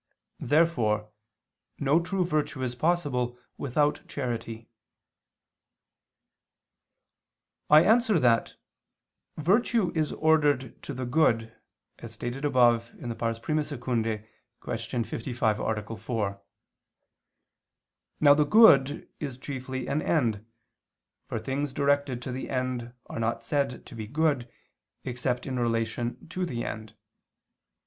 [0.39, 1.11] Therefore
[1.77, 4.67] no true virtue is possible without charity.
[7.69, 8.55] I answer that,
[9.37, 11.55] Virtue is ordered to the good,
[11.99, 15.03] as stated above (I II, Q.
[15.03, 15.95] 55, A.
[15.97, 16.41] 4).
[18.19, 20.43] Now the good is chiefly an end,
[21.27, 24.51] for things directed to the end are not said to be good
[25.03, 26.95] except in relation to the end.